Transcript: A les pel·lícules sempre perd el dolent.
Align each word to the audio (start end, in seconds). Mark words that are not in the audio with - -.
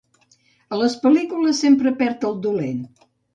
A 0.71 0.79
les 0.83 0.95
pel·lícules 1.03 1.61
sempre 1.67 1.93
perd 2.01 2.27
el 2.31 2.41
dolent. 2.47 2.83